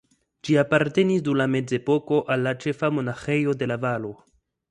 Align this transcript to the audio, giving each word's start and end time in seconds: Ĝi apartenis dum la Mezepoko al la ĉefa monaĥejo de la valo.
Ĝi 0.47 0.53
apartenis 0.61 1.21
dum 1.27 1.37
la 1.41 1.45
Mezepoko 1.57 2.19
al 2.35 2.47
la 2.49 2.55
ĉefa 2.65 2.91
monaĥejo 2.97 3.57
de 3.63 3.71
la 3.73 3.79
valo. 3.87 4.11